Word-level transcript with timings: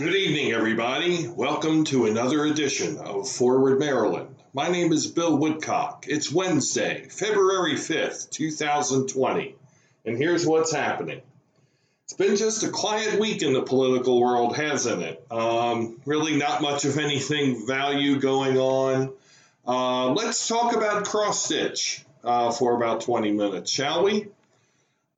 Good 0.00 0.16
evening, 0.16 0.52
everybody. 0.52 1.28
Welcome 1.28 1.84
to 1.84 2.06
another 2.06 2.46
edition 2.46 2.96
of 2.96 3.28
Forward 3.28 3.78
Maryland. 3.78 4.34
My 4.54 4.70
name 4.70 4.94
is 4.94 5.06
Bill 5.06 5.36
Woodcock. 5.36 6.06
It's 6.08 6.32
Wednesday, 6.32 7.06
February 7.10 7.74
5th, 7.74 8.30
2020, 8.30 9.56
and 10.06 10.16
here's 10.16 10.46
what's 10.46 10.72
happening. 10.72 11.20
It's 12.04 12.14
been 12.14 12.36
just 12.36 12.62
a 12.62 12.70
quiet 12.70 13.20
week 13.20 13.42
in 13.42 13.52
the 13.52 13.60
political 13.60 14.18
world, 14.18 14.56
hasn't 14.56 15.02
it? 15.02 15.22
Um, 15.30 16.00
really, 16.06 16.34
not 16.38 16.62
much 16.62 16.86
of 16.86 16.96
anything 16.96 17.66
value 17.66 18.18
going 18.18 18.56
on. 18.56 19.12
Uh, 19.66 20.12
let's 20.12 20.48
talk 20.48 20.74
about 20.74 21.04
cross 21.04 21.44
stitch 21.44 22.06
uh, 22.24 22.52
for 22.52 22.74
about 22.74 23.02
20 23.02 23.32
minutes, 23.32 23.70
shall 23.70 24.04
we? 24.04 24.28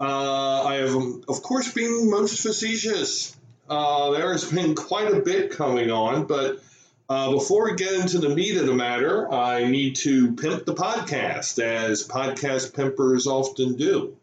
Uh, 0.01 0.65
I 0.65 0.75
have, 0.79 0.97
of 1.29 1.41
course, 1.41 1.71
been 1.73 2.11
most 2.11 2.43
facetious 2.43 3.37
uh, 3.73 4.11
there 4.11 4.33
has 4.33 4.45
been 4.45 4.75
quite 4.75 5.11
a 5.11 5.21
bit 5.21 5.51
coming 5.51 5.91
on, 5.91 6.27
but 6.27 6.63
uh, 7.09 7.33
before 7.33 7.65
we 7.65 7.75
get 7.75 7.95
into 7.95 8.19
the 8.19 8.29
meat 8.29 8.59
of 8.59 8.67
the 8.67 8.75
matter, 8.75 9.33
I 9.33 9.65
need 9.65 9.97
to 9.97 10.35
pimp 10.35 10.67
the 10.67 10.75
podcast, 10.75 11.59
as 11.59 12.07
podcast 12.07 12.75
pimpers 12.75 13.27
often 13.27 13.77
do. 13.77 14.15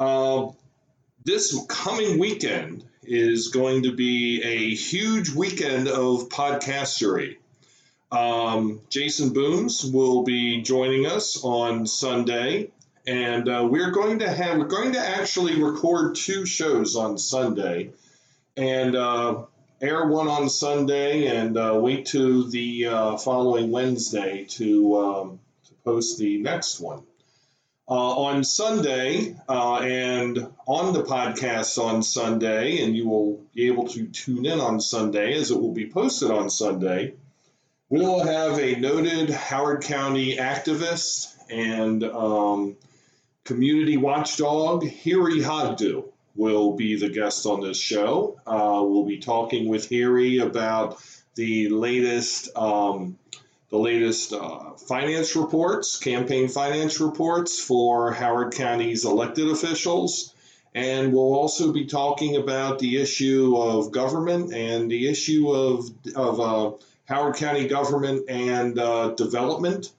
Uh, 0.00 0.52
this 1.22 1.54
coming 1.68 2.18
weekend 2.18 2.82
is 3.02 3.48
going 3.48 3.82
to 3.82 3.94
be 3.94 4.42
a 4.42 4.74
huge 4.74 5.28
weekend 5.28 5.86
of 5.86 6.30
podcastery. 6.30 7.36
Um, 8.10 8.80
Jason 8.88 9.34
Booms 9.34 9.84
will 9.84 10.22
be 10.22 10.62
joining 10.62 11.04
us 11.04 11.44
on 11.44 11.86
Sunday, 11.86 12.70
and 13.06 13.46
uh, 13.50 13.68
we're 13.70 13.90
going 13.90 14.20
to 14.20 14.30
have 14.30 14.56
we're 14.56 14.64
going 14.64 14.92
to 14.92 14.98
actually 14.98 15.62
record 15.62 16.14
two 16.14 16.46
shows 16.46 16.96
on 16.96 17.18
Sunday 17.18 17.90
and 18.56 18.94
uh, 18.94 19.44
air 19.80 20.06
one 20.06 20.28
on 20.28 20.48
Sunday 20.48 21.26
and 21.26 21.56
uh, 21.56 21.78
wait 21.80 22.06
to 22.06 22.48
the 22.50 22.86
uh, 22.86 23.16
following 23.16 23.70
Wednesday 23.70 24.44
to, 24.44 24.96
um, 24.96 25.40
to 25.66 25.74
post 25.84 26.18
the 26.18 26.38
next 26.38 26.80
one. 26.80 27.02
Uh, 27.88 27.94
on 27.94 28.44
Sunday 28.44 29.36
uh, 29.48 29.78
and 29.78 30.46
on 30.66 30.92
the 30.92 31.02
podcast 31.02 31.82
on 31.82 32.02
Sunday, 32.02 32.82
and 32.82 32.96
you 32.96 33.08
will 33.08 33.40
be 33.54 33.66
able 33.66 33.88
to 33.88 34.06
tune 34.06 34.46
in 34.46 34.60
on 34.60 34.80
Sunday 34.80 35.34
as 35.34 35.50
it 35.50 35.60
will 35.60 35.72
be 35.72 35.90
posted 35.90 36.30
on 36.30 36.48
Sunday. 36.48 37.14
We 37.90 38.00
will 38.00 38.24
have 38.24 38.58
a 38.58 38.76
noted 38.76 39.30
Howard 39.30 39.82
County 39.82 40.36
activist 40.36 41.34
and 41.50 42.04
um, 42.04 42.76
community 43.44 43.96
watchdog, 43.96 44.84
Hiruy 44.84 45.42
Hadgu 45.42 46.11
will 46.34 46.72
be 46.72 46.96
the 46.96 47.08
guest 47.08 47.46
on 47.46 47.60
this 47.60 47.78
show. 47.78 48.40
Uh, 48.46 48.82
we'll 48.84 49.04
be 49.04 49.18
talking 49.18 49.68
with 49.68 49.88
Hiruy 49.88 50.42
about 50.42 51.02
the 51.34 51.68
latest 51.68 52.56
um, 52.56 53.18
the 53.70 53.78
latest 53.78 54.34
uh, 54.34 54.72
finance 54.74 55.34
reports, 55.34 55.98
campaign 55.98 56.48
finance 56.48 57.00
reports 57.00 57.58
for 57.58 58.12
Howard 58.12 58.54
County's 58.54 59.06
elected 59.06 59.48
officials. 59.48 60.34
And 60.74 61.12
we'll 61.12 61.34
also 61.34 61.72
be 61.72 61.86
talking 61.86 62.36
about 62.36 62.78
the 62.78 63.00
issue 63.00 63.56
of 63.56 63.90
government 63.90 64.52
and 64.52 64.90
the 64.90 65.08
issue 65.08 65.50
of, 65.50 65.86
of 66.14 66.40
uh, 66.40 66.76
Howard 67.06 67.36
County 67.36 67.66
government 67.66 68.28
and 68.28 68.78
uh, 68.78 69.10
development, 69.10 69.90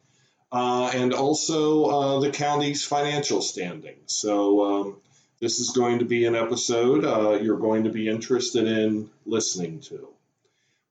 uh, 0.51 0.91
and 0.93 1.11
also 1.13 1.85
uh, 1.85 2.19
the 2.19 2.29
county's 2.29 2.85
financial 2.85 3.41
standing. 3.41 3.95
So, 4.05 4.63
um, 4.63 4.97
this 5.39 5.59
is 5.59 5.71
going 5.71 5.99
to 5.99 6.05
be 6.05 6.25
an 6.25 6.35
episode 6.35 7.05
uh, 7.05 7.39
you're 7.41 7.57
going 7.57 7.83
to 7.83 7.89
be 7.89 8.07
interested 8.07 8.67
in 8.67 9.09
listening 9.25 9.79
to. 9.81 10.07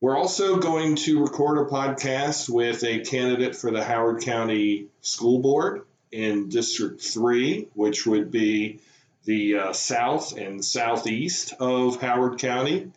We're 0.00 0.18
also 0.18 0.58
going 0.58 0.96
to 0.96 1.22
record 1.22 1.58
a 1.58 1.70
podcast 1.70 2.48
with 2.48 2.82
a 2.82 3.00
candidate 3.00 3.54
for 3.54 3.70
the 3.70 3.84
Howard 3.84 4.22
County 4.22 4.88
School 5.00 5.38
Board 5.38 5.82
in 6.10 6.48
District 6.48 7.00
3, 7.00 7.68
which 7.74 8.04
would 8.04 8.32
be 8.32 8.80
the 9.24 9.58
uh, 9.58 9.72
south 9.72 10.36
and 10.36 10.64
southeast 10.64 11.54
of 11.60 12.00
Howard 12.00 12.40
County. 12.40 12.90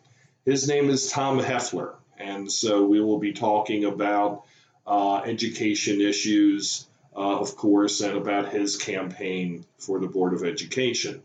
His 0.44 0.66
name 0.66 0.90
is 0.90 1.10
Tom 1.10 1.38
Heffler, 1.38 1.94
and 2.18 2.50
so 2.50 2.84
we 2.84 3.00
will 3.00 3.18
be 3.18 3.32
talking 3.32 3.84
about 3.84 4.42
uh, 4.86 5.18
education 5.24 6.00
issues, 6.00 6.86
uh, 7.16 7.38
of 7.38 7.56
course, 7.56 8.00
and 8.00 8.16
about 8.16 8.52
his 8.52 8.76
campaign 8.76 9.64
for 9.78 10.00
the 10.00 10.08
Board 10.08 10.34
of 10.34 10.42
Education. 10.44 11.22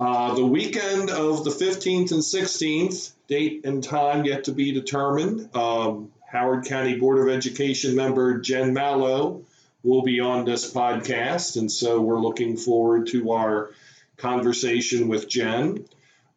Uh, 0.00 0.34
the 0.34 0.46
weekend 0.46 1.10
of 1.10 1.44
the 1.44 1.50
15th 1.50 2.10
and 2.12 2.22
16th, 2.22 3.12
date 3.28 3.66
and 3.66 3.84
time 3.84 4.24
yet 4.24 4.44
to 4.44 4.52
be 4.52 4.72
determined. 4.72 5.54
Um, 5.54 6.10
Howard 6.26 6.64
County 6.64 6.96
Board 6.96 7.18
of 7.18 7.28
Education 7.28 7.94
member 7.94 8.38
Jen 8.38 8.72
Mallo 8.72 9.42
will 9.82 10.00
be 10.00 10.20
on 10.20 10.46
this 10.46 10.72
podcast, 10.72 11.58
and 11.58 11.70
so 11.70 12.00
we're 12.00 12.18
looking 12.18 12.56
forward 12.56 13.08
to 13.08 13.32
our 13.32 13.72
conversation 14.16 15.08
with 15.08 15.28
Jen. 15.28 15.84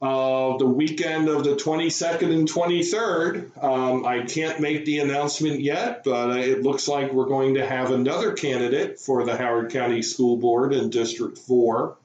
Uh, 0.01 0.57
the 0.57 0.65
weekend 0.65 1.29
of 1.29 1.45
the 1.45 1.55
22nd 1.55 2.33
and 2.33 2.51
23rd, 2.51 3.63
um, 3.63 4.05
I 4.05 4.23
can't 4.25 4.59
make 4.59 4.83
the 4.83 4.99
announcement 4.99 5.61
yet, 5.61 6.03
but 6.03 6.31
uh, 6.31 6.33
it 6.33 6.63
looks 6.63 6.89
like 6.89 7.13
we're 7.13 7.27
going 7.27 7.53
to 7.53 7.65
have 7.65 7.91
another 7.91 8.33
candidate 8.33 8.99
for 8.99 9.23
the 9.23 9.37
Howard 9.37 9.71
County 9.71 10.01
School 10.01 10.35
Board 10.35 10.73
in 10.73 10.89
District 10.89 11.37
4 11.37 11.95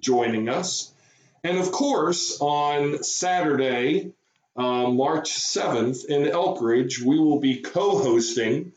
joining 0.00 0.48
us. 0.48 0.92
And 1.42 1.58
of 1.58 1.72
course, 1.72 2.38
on 2.40 3.02
Saturday, 3.02 4.12
uh, 4.56 4.90
March 4.90 5.30
7th 5.30 6.04
in 6.04 6.24
Elkridge, 6.24 7.00
we 7.00 7.18
will 7.18 7.40
be 7.40 7.62
co 7.62 7.98
hosting, 7.98 8.72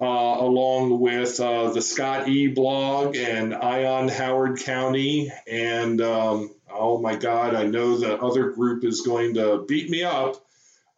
uh, 0.00 0.04
along 0.04 1.00
with 1.00 1.40
uh, 1.40 1.70
the 1.70 1.82
Scott 1.82 2.28
E 2.28 2.46
blog 2.46 3.16
and 3.16 3.54
Ion 3.54 4.08
Howard 4.08 4.60
County. 4.60 5.32
And 5.50 6.00
um, 6.00 6.54
oh 6.70 6.98
my 6.98 7.16
God, 7.16 7.56
I 7.56 7.66
know 7.66 7.96
the 7.96 8.20
other 8.20 8.50
group 8.50 8.84
is 8.84 9.00
going 9.00 9.34
to 9.34 9.64
beat 9.66 9.90
me 9.90 10.04
up, 10.04 10.36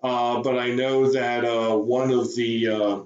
uh, 0.03 0.43
but 0.43 0.59
I 0.59 0.71
know 0.71 1.13
that 1.13 1.45
uh, 1.45 1.77
one 1.77 2.11
of 2.11 2.35
the 2.35 2.69
uh, 2.69 2.99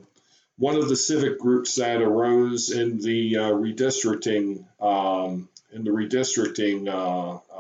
one 0.56 0.74
of 0.76 0.88
the 0.88 0.96
civic 0.96 1.38
groups 1.38 1.76
that 1.76 2.02
arose 2.02 2.70
in 2.70 2.98
the 2.98 3.34
redistricting 3.34 4.64
um, 4.80 5.48
in 5.72 5.84
the 5.84 5.90
redistricting 5.90 6.88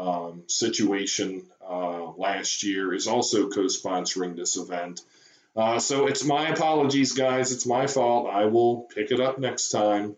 um, 0.02 0.42
situation 0.48 1.44
uh, 1.66 2.10
last 2.16 2.64
year 2.64 2.92
is 2.92 3.06
also 3.06 3.48
co-sponsoring 3.48 4.36
this 4.36 4.56
event. 4.56 5.00
Uh, 5.54 5.78
so 5.78 6.06
it's 6.06 6.24
my 6.24 6.48
apologies, 6.48 7.12
guys. 7.12 7.52
It's 7.52 7.66
my 7.66 7.86
fault. 7.86 8.28
I 8.28 8.46
will 8.46 8.88
pick 8.94 9.10
it 9.10 9.20
up 9.20 9.38
next 9.38 9.68
time. 9.68 10.16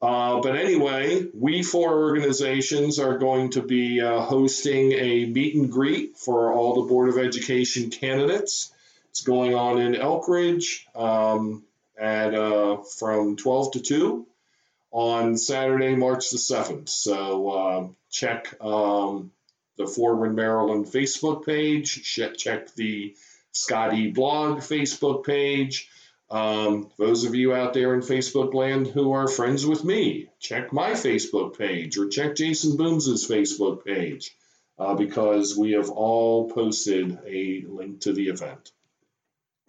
Uh, 0.00 0.40
but 0.40 0.56
anyway, 0.56 1.26
we 1.32 1.62
four 1.62 2.02
organizations 2.02 2.98
are 2.98 3.18
going 3.18 3.50
to 3.50 3.62
be 3.62 4.00
uh, 4.00 4.20
hosting 4.22 4.92
a 4.92 5.26
meet 5.26 5.54
and 5.54 5.70
greet 5.70 6.16
for 6.16 6.52
all 6.52 6.82
the 6.82 6.88
Board 6.88 7.08
of 7.08 7.18
Education 7.18 7.90
candidates. 7.90 8.72
It's 9.10 9.22
going 9.22 9.54
on 9.54 9.78
in 9.78 9.92
Elkridge 9.92 10.80
um, 10.96 11.62
at 11.96 12.34
uh, 12.34 12.78
from 12.98 13.36
12 13.36 13.72
to 13.72 13.80
2 13.80 14.26
on 14.92 15.36
Saturday, 15.36 15.94
March 15.96 16.30
the 16.30 16.36
7th. 16.36 16.88
So 16.88 17.48
uh, 17.50 17.88
check 18.10 18.54
um, 18.60 19.32
the 19.76 19.86
Forward 19.86 20.34
Maryland 20.36 20.86
Facebook 20.86 21.44
page, 21.44 22.02
check 22.04 22.74
the 22.74 23.16
Scotty 23.52 24.10
blog 24.10 24.58
Facebook 24.58 25.24
page. 25.24 25.88
Um, 26.30 26.90
those 26.98 27.24
of 27.24 27.34
you 27.34 27.54
out 27.54 27.74
there 27.74 27.92
in 27.92 28.00
Facebook 28.00 28.54
land 28.54 28.86
who 28.86 29.12
are 29.12 29.28
friends 29.28 29.66
with 29.66 29.84
me, 29.84 30.30
check 30.40 30.72
my 30.72 30.92
Facebook 30.92 31.58
page 31.58 31.98
or 31.98 32.08
check 32.08 32.36
Jason 32.36 32.76
Booms' 32.76 33.28
Facebook 33.28 33.84
page 33.84 34.34
uh, 34.78 34.94
because 34.94 35.56
we 35.56 35.72
have 35.72 35.90
all 35.90 36.50
posted 36.50 37.18
a 37.26 37.64
link 37.68 38.00
to 38.02 38.14
the 38.14 38.28
event. 38.28 38.70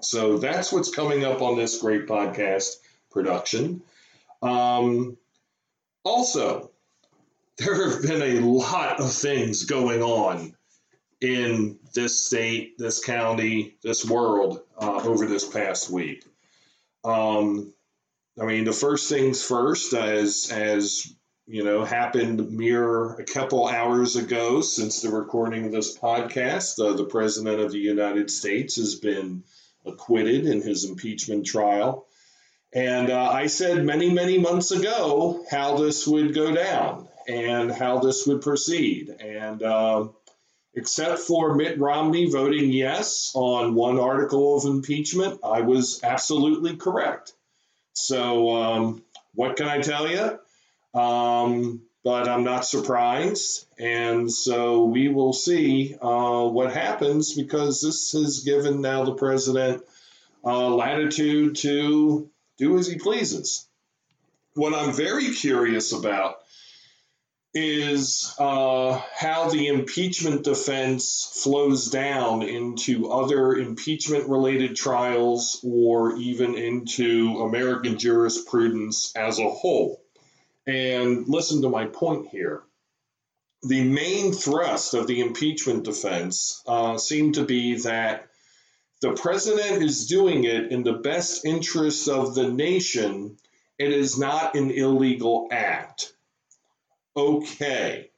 So 0.02 0.38
that's 0.38 0.72
what's 0.72 0.94
coming 0.94 1.26
up 1.26 1.42
on 1.42 1.58
this 1.58 1.80
great 1.82 2.08
podcast 2.08 2.76
production. 3.12 3.82
Um, 4.44 5.18
also, 6.04 6.72
there 7.58 7.90
have 7.90 8.02
been 8.02 8.22
a 8.22 8.40
lot 8.42 9.00
of 9.00 9.12
things 9.12 9.64
going 9.66 10.04
on 10.04 10.56
in 11.22 11.80
this 11.94 12.26
state, 12.26 12.78
this 12.78 13.04
county, 13.04 13.78
this 13.82 14.06
world 14.06 14.62
uh, 14.78 15.02
over 15.06 15.26
this 15.26 15.48
past 15.48 15.90
week. 15.90 16.26
Um, 17.06 17.74
I 18.40 18.46
mean, 18.46 18.66
the 18.66 18.74
first 18.74 19.10
things 19.10 19.44
first, 19.44 19.94
as 19.94 20.52
as 20.52 21.14
you 21.46 21.64
know, 21.64 21.84
happened 21.84 22.52
mere 22.52 23.14
a 23.14 23.24
couple 23.26 23.68
hours 23.68 24.16
ago 24.16 24.62
since 24.62 25.02
the 25.02 25.10
recording 25.10 25.66
of 25.66 25.72
this 25.72 25.98
podcast. 25.98 26.80
Uh, 26.80 26.96
the 26.96 27.06
president 27.06 27.60
of 27.62 27.72
the 27.72 27.80
United 27.80 28.32
States 28.32 28.78
has 28.78 28.96
been 28.96 29.44
acquitted 29.86 30.46
in 30.46 30.62
his 30.62 30.86
impeachment 30.86 31.46
trial. 31.46 32.08
And 32.76 33.12
uh, 33.12 33.30
I 33.30 33.48
said 33.48 33.86
many, 33.86 34.12
many 34.12 34.40
months 34.40 34.72
ago 34.72 35.46
how 35.50 35.78
this 35.78 36.08
would 36.08 36.34
go 36.34 36.54
down 36.54 37.08
and 37.28 37.72
how 37.72 38.00
this 38.00 38.26
would 38.26 38.42
proceed. 38.42 39.10
And 39.10 39.62
uh, 39.62 40.08
except 40.74 41.20
for 41.20 41.56
Mitt 41.56 41.80
Romney 41.80 42.32
voting 42.32 42.72
yes 42.72 43.32
on 43.36 43.76
one 43.76 44.00
article 44.00 44.58
of 44.58 44.66
impeachment, 44.66 45.40
I 45.44 45.62
was 45.62 46.02
absolutely 46.04 46.76
correct. 46.78 47.34
So, 47.94 48.56
um, 48.56 49.04
what 49.36 49.56
can 49.56 49.68
I 49.68 49.82
tell 49.82 50.08
you? 50.08 51.00
Um, 51.00 51.82
but 52.04 52.28
I'm 52.28 52.44
not 52.44 52.66
surprised. 52.66 53.66
And 53.80 54.32
so 54.32 54.86
we 54.86 55.08
will 55.08 55.34
see 55.34 55.96
uh, 56.02 56.48
what 56.48 56.74
happens 56.74 57.34
because 57.34 57.82
this 57.82 58.12
has 58.12 58.42
given 58.42 58.82
now 58.82 59.06
the 59.06 59.16
president 59.16 59.84
uh, 60.44 60.70
latitude 60.70 61.56
to 61.58 62.30
do 62.58 62.78
as 62.78 62.88
he 62.88 62.98
pleases. 62.98 63.68
What 64.54 64.74
I'm 64.74 64.94
very 64.94 65.34
curious 65.34 65.92
about 65.92 66.36
is 67.54 68.34
uh, 68.40 69.00
how 69.16 69.50
the 69.50 69.68
impeachment 69.68 70.44
defense 70.44 71.30
flows 71.44 71.90
down 71.90 72.42
into 72.42 73.12
other 73.12 73.54
impeachment 73.54 74.28
related 74.28 74.76
trials 74.76 75.60
or 75.64 76.16
even 76.16 76.56
into 76.56 77.44
American 77.44 78.00
jurisprudence 78.00 79.16
as 79.16 79.38
a 79.38 79.50
whole. 79.50 80.02
And 80.66 81.28
listen 81.28 81.62
to 81.62 81.70
my 81.70 81.86
point 81.86 82.30
here. 82.30 82.64
The 83.62 83.84
main 83.84 84.34
thrust 84.34 84.94
of 84.94 85.08
the 85.08 85.22
impeachment 85.22 85.84
defense 85.84 86.64
uh, 86.68 86.98
seemed 86.98 87.36
to 87.36 87.46
be 87.46 87.76
that 87.82 88.28
the 89.04 89.12
president 89.12 89.84
is 89.84 90.08
doing 90.08 90.46
it 90.46 90.72
in 90.72 90.84
the 90.84 90.94
best 90.94 91.44
interest 91.44 92.08
of 92.08 92.36
the 92.36 92.48
nation. 92.48 93.36
It 93.78 93.92
is 93.92 94.18
not 94.18 94.56
an 94.56 94.72
illegal 94.72 95.50
act. 95.52 96.14
Okay. 97.14 98.12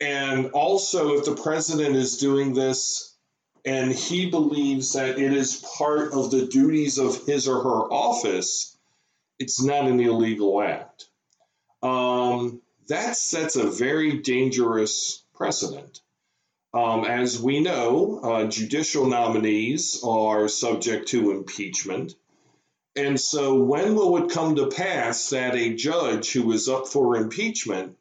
And 0.00 0.52
also, 0.52 1.18
if 1.18 1.26
the 1.26 1.36
president 1.36 1.94
is 1.94 2.16
doing 2.16 2.54
this 2.54 3.14
and 3.66 3.92
he 3.92 4.30
believes 4.30 4.94
that 4.94 5.18
it 5.18 5.34
is 5.34 5.62
part 5.76 6.14
of 6.14 6.30
the 6.30 6.46
duties 6.46 6.96
of 6.96 7.26
his 7.26 7.46
or 7.46 7.62
her 7.62 7.92
office, 7.92 8.74
it's 9.38 9.62
not 9.62 9.86
an 9.86 10.00
illegal 10.00 10.62
act. 10.62 11.04
Um, 11.82 12.62
that 12.88 13.14
sets 13.14 13.56
a 13.56 13.70
very 13.70 14.22
dangerous 14.22 15.22
precedent. 15.34 16.00
Um, 16.74 17.04
as 17.04 17.40
we 17.40 17.60
know, 17.60 18.18
uh, 18.20 18.44
judicial 18.46 19.06
nominees 19.06 20.02
are 20.02 20.48
subject 20.48 21.06
to 21.10 21.30
impeachment. 21.30 22.16
And 22.96 23.20
so, 23.20 23.62
when 23.62 23.94
will 23.94 24.24
it 24.24 24.32
come 24.32 24.56
to 24.56 24.66
pass 24.66 25.30
that 25.30 25.54
a 25.54 25.74
judge 25.74 26.32
who 26.32 26.50
is 26.50 26.68
up 26.68 26.88
for 26.88 27.16
impeachment, 27.16 27.96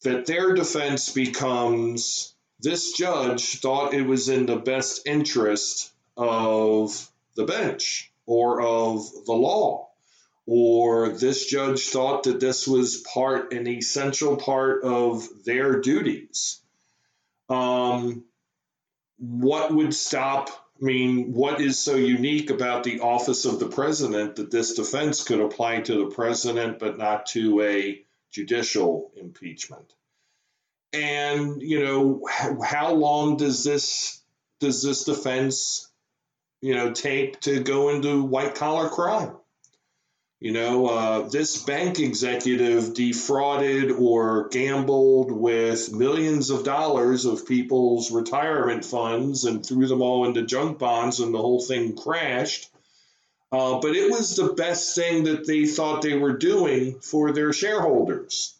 that 0.00 0.24
their 0.24 0.54
defense 0.54 1.10
becomes 1.10 2.34
this 2.58 2.92
judge 2.92 3.60
thought 3.60 3.92
it 3.92 4.06
was 4.06 4.30
in 4.30 4.46
the 4.46 4.56
best 4.56 5.06
interest 5.06 5.92
of 6.16 7.10
the 7.36 7.44
bench 7.44 8.10
or 8.24 8.62
of 8.62 9.02
the 9.26 9.34
law? 9.34 9.90
or 10.46 11.08
this 11.08 11.46
judge 11.46 11.88
thought 11.88 12.24
that 12.24 12.38
this 12.38 12.68
was 12.68 12.98
part 12.98 13.54
an 13.54 13.66
essential 13.66 14.36
part 14.36 14.84
of 14.84 15.26
their 15.46 15.80
duties 15.80 16.60
um, 17.48 18.24
what 19.18 19.72
would 19.72 19.94
stop 19.94 20.48
i 20.48 20.84
mean 20.84 21.32
what 21.32 21.60
is 21.60 21.78
so 21.78 21.94
unique 21.94 22.50
about 22.50 22.82
the 22.82 23.00
office 23.00 23.44
of 23.44 23.60
the 23.60 23.68
president 23.68 24.36
that 24.36 24.50
this 24.50 24.74
defense 24.74 25.22
could 25.22 25.40
apply 25.40 25.80
to 25.80 25.98
the 25.98 26.14
president 26.14 26.78
but 26.78 26.98
not 26.98 27.26
to 27.26 27.62
a 27.62 28.04
judicial 28.32 29.12
impeachment? 29.16 29.92
And 30.92 31.62
you 31.62 31.82
know 31.84 32.26
how 32.62 32.92
long 32.92 33.36
does 33.36 33.64
this 33.64 34.20
does 34.60 34.82
this 34.82 35.04
defense 35.04 35.90
you 36.60 36.74
know 36.74 36.92
take 36.92 37.40
to 37.42 37.62
go 37.62 37.88
into 37.88 38.22
white 38.22 38.54
collar 38.54 38.88
crime 38.88 39.36
you 40.40 40.52
know, 40.52 40.86
uh, 40.86 41.28
this 41.28 41.62
bank 41.62 41.98
executive 42.00 42.94
defrauded 42.94 43.90
or 43.92 44.48
gambled 44.48 45.30
with 45.30 45.92
millions 45.92 46.50
of 46.50 46.64
dollars 46.64 47.24
of 47.24 47.46
people's 47.46 48.10
retirement 48.10 48.84
funds 48.84 49.44
and 49.44 49.64
threw 49.64 49.86
them 49.86 50.02
all 50.02 50.26
into 50.26 50.42
junk 50.42 50.78
bonds, 50.78 51.20
and 51.20 51.32
the 51.32 51.38
whole 51.38 51.62
thing 51.62 51.96
crashed. 51.96 52.68
Uh, 53.52 53.78
but 53.78 53.94
it 53.94 54.10
was 54.10 54.34
the 54.34 54.52
best 54.54 54.96
thing 54.96 55.24
that 55.24 55.46
they 55.46 55.64
thought 55.64 56.02
they 56.02 56.16
were 56.16 56.36
doing 56.36 56.98
for 57.00 57.32
their 57.32 57.52
shareholders. 57.52 58.53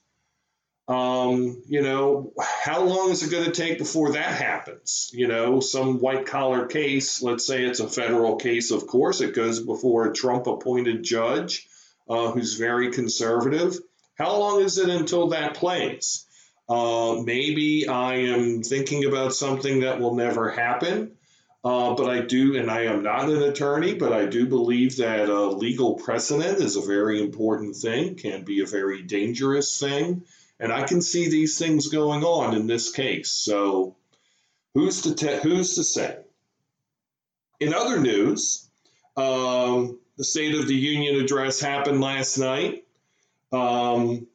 Um, 0.87 1.63
you 1.67 1.81
know, 1.81 2.33
how 2.39 2.85
long 2.85 3.11
is 3.11 3.23
it 3.23 3.31
going 3.31 3.47
to 3.47 3.53
take 3.53 3.79
before 3.79 4.13
that 4.13 4.35
happens? 4.35 5.11
You 5.15 5.29
know, 5.29 5.61
some 5.61 5.99
white 5.99 6.27
collar 6.27 6.67
case, 6.67 7.23
let's 7.23 7.47
say 7.47 7.65
it's 7.65 7.81
a 7.81 7.89
federal 7.89 8.37
case, 8.37 8.71
of 8.71 8.87
course, 8.87 9.23
it 9.23 9.35
goes 9.35 9.61
before 9.61 10.07
a 10.07 10.13
Trump 10.13 10.47
appointed 10.47 11.03
judge 11.03 11.67
uh, 12.09 12.33
who's 12.33 12.55
very 12.55 12.91
conservative. 12.93 13.79
How 14.19 14.37
long 14.39 14.61
is 14.61 14.77
it 14.77 14.91
until 14.91 15.29
that 15.29 15.55
plays? 15.55 16.27
Uh, 16.69 17.17
maybe 17.25 17.89
I 17.89 18.15
am 18.15 18.63
thinking 18.63 19.05
about 19.05 19.35
something 19.35 19.81
that 19.81 20.01
will 20.01 20.15
never 20.15 20.51
happen. 20.51 21.13
Uh, 21.65 21.95
but 21.95 22.11
I 22.11 22.21
do, 22.21 22.59
and 22.59 22.71
I 22.71 22.83
am 22.83 23.03
not 23.03 23.31
an 23.31 23.43
attorney, 23.43 23.95
but 23.95 24.13
I 24.13 24.27
do 24.27 24.47
believe 24.47 24.99
that 24.99 25.31
uh, 25.31 25.49
legal 25.49 25.95
precedent 25.95 26.59
is 26.59 26.77
a 26.77 26.83
very 26.83 27.23
important 27.23 27.75
thing, 27.75 28.17
can 28.17 28.45
be 28.45 28.61
a 28.61 28.67
very 28.67 29.01
dangerous 29.01 29.81
thing. 29.81 30.25
And 30.61 30.73
I 30.73 30.85
can 30.85 31.03
see 31.03 31.29
these 31.29 31.59
things 31.59 31.89
going 31.89 32.23
on 32.23 32.55
in 32.55 32.67
this 32.67 32.93
case. 32.93 33.31
So 33.31 33.97
who's 34.75 35.03
to, 35.03 35.15
te- 35.15 35.41
who's 35.43 35.75
to 35.77 35.85
say? 35.85 36.19
In 37.61 37.75
other 37.75 38.01
news, 38.01 38.69
um, 39.17 39.99
the 40.17 40.25
State 40.25 40.55
of 40.55 40.69
the 40.69 40.75
Union 40.75 41.17
address 41.17 41.61
happened 41.61 42.01
last 42.01 42.39
night. 42.39 42.85
Um, 43.53 44.27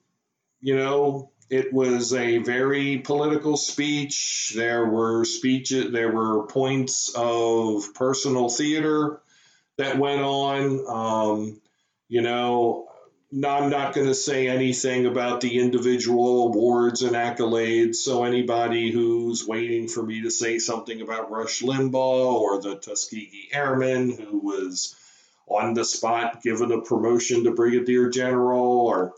you 0.61 0.75
know, 0.75 1.31
it 1.49 1.73
was 1.73 2.13
a 2.13 2.39
very 2.39 2.99
political 2.99 3.57
speech. 3.57 4.53
There 4.55 4.85
were 4.85 5.25
speeches, 5.25 5.91
there 5.91 6.11
were 6.11 6.47
points 6.47 7.11
of 7.15 7.93
personal 7.95 8.49
theater 8.49 9.21
that 9.77 9.97
went 9.97 10.21
on. 10.21 10.85
Um, 10.87 11.61
you 12.07 12.21
know, 12.21 12.88
I'm 13.31 13.69
not 13.69 13.93
going 13.93 14.07
to 14.07 14.15
say 14.15 14.47
anything 14.47 15.05
about 15.05 15.41
the 15.41 15.59
individual 15.59 16.47
awards 16.47 17.03
and 17.03 17.15
accolades. 17.15 17.97
So, 17.97 18.23
anybody 18.23 18.89
who's 18.89 19.45
waiting 19.45 19.87
for 19.87 20.01
me 20.01 20.23
to 20.23 20.31
say 20.31 20.57
something 20.57 20.99
about 21.01 21.29
Rush 21.29 21.61
Limbaugh 21.61 21.93
or 21.93 22.59
the 22.59 22.77
Tuskegee 22.77 23.49
Airmen, 23.53 24.09
who 24.09 24.39
was 24.39 24.95
on 25.47 25.75
the 25.75 25.85
spot 25.85 26.41
given 26.41 26.71
a 26.71 26.81
promotion 26.81 27.43
to 27.43 27.51
brigadier 27.51 28.09
general 28.09 28.87
or 28.87 29.13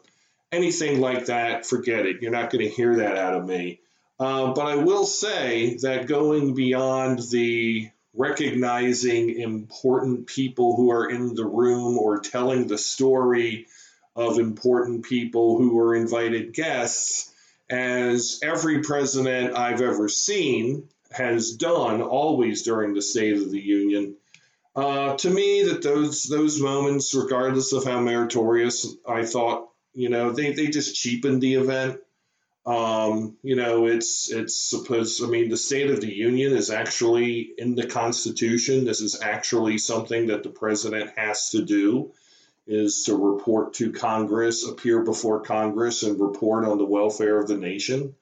anything 0.51 0.99
like 0.99 1.27
that, 1.27 1.65
forget 1.65 2.05
it. 2.05 2.21
You're 2.21 2.31
not 2.31 2.49
going 2.49 2.65
to 2.65 2.75
hear 2.75 2.97
that 2.97 3.17
out 3.17 3.35
of 3.35 3.45
me. 3.45 3.79
Uh, 4.19 4.53
but 4.53 4.67
I 4.67 4.75
will 4.75 5.05
say 5.05 5.77
that 5.83 6.07
going 6.07 6.53
beyond 6.53 7.19
the 7.31 7.89
recognizing 8.13 9.39
important 9.39 10.27
people 10.27 10.75
who 10.75 10.91
are 10.91 11.09
in 11.09 11.33
the 11.33 11.45
room 11.45 11.97
or 11.97 12.19
telling 12.19 12.67
the 12.67 12.77
story 12.77 13.67
of 14.15 14.39
important 14.39 15.05
people 15.05 15.57
who 15.57 15.75
were 15.75 15.95
invited 15.95 16.53
guests, 16.53 17.33
as 17.69 18.39
every 18.43 18.81
president 18.81 19.57
I've 19.57 19.81
ever 19.81 20.09
seen 20.09 20.89
has 21.11 21.53
done 21.53 22.01
always 22.01 22.63
during 22.63 22.93
the 22.93 23.01
State 23.01 23.37
of 23.37 23.51
the 23.51 23.59
Union, 23.59 24.15
uh, 24.75 25.15
to 25.17 25.29
me, 25.29 25.63
that 25.63 25.81
those 25.81 26.23
those 26.23 26.61
moments, 26.61 27.13
regardless 27.13 27.73
of 27.73 27.83
how 27.83 27.99
meritorious, 27.99 28.87
I 29.07 29.25
thought, 29.25 29.69
you 29.93 30.09
know, 30.09 30.31
they, 30.31 30.53
they 30.53 30.67
just 30.67 30.95
cheapened 30.95 31.41
the 31.41 31.55
event. 31.55 31.99
Um, 32.65 33.37
you 33.41 33.55
know, 33.55 33.87
it's 33.87 34.31
it's 34.31 34.55
supposed. 34.55 35.23
I 35.23 35.27
mean, 35.27 35.49
the 35.49 35.57
State 35.57 35.89
of 35.89 35.99
the 35.99 36.13
Union 36.13 36.55
is 36.55 36.69
actually 36.69 37.51
in 37.57 37.75
the 37.75 37.87
Constitution. 37.87 38.85
This 38.85 39.01
is 39.01 39.21
actually 39.21 39.77
something 39.77 40.27
that 40.27 40.43
the 40.43 40.49
president 40.49 41.11
has 41.17 41.49
to 41.49 41.63
do, 41.63 42.13
is 42.67 43.03
to 43.05 43.15
report 43.15 43.73
to 43.75 43.91
Congress, 43.91 44.67
appear 44.67 45.03
before 45.03 45.41
Congress, 45.41 46.03
and 46.03 46.19
report 46.19 46.65
on 46.65 46.77
the 46.77 46.85
welfare 46.85 47.39
of 47.39 47.47
the 47.47 47.57
nation. 47.57 48.15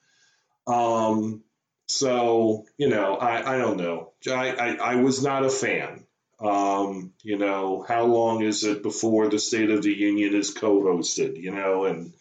Um, 0.67 1.43
so 1.87 2.65
you 2.77 2.89
know, 2.89 3.15
I, 3.15 3.55
I 3.55 3.57
don't 3.57 3.77
know. 3.77 4.11
I, 4.27 4.51
I, 4.51 4.75
I 4.75 4.95
was 4.95 5.23
not 5.23 5.45
a 5.45 5.49
fan. 5.49 6.05
Um, 6.39 7.11
you 7.21 7.37
know, 7.37 7.83
how 7.85 8.05
long 8.05 8.43
is 8.43 8.63
it 8.63 8.81
before 8.81 9.27
the 9.27 9.39
State 9.39 9.71
of 9.71 9.83
the 9.83 9.93
Union 9.93 10.33
is 10.33 10.51
co-hosted? 10.51 11.37
You 11.37 11.51
know, 11.51 11.85
and 11.85 12.13